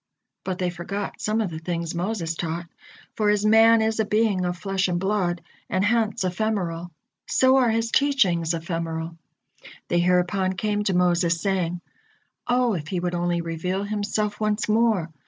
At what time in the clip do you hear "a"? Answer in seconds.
3.99-4.03